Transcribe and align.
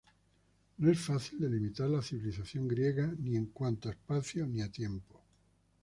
No 0.79 0.89
es 0.89 0.99
fácil 0.99 1.39
delimitar 1.39 1.87
la 1.87 2.01
civilización 2.01 2.67
griega 2.67 3.13
ni 3.19 3.35
en 3.35 3.45
cuanto 3.51 3.87
a 3.87 3.91
espacio 3.91 4.47
ni 4.47 4.67
tiempo. 4.69 5.21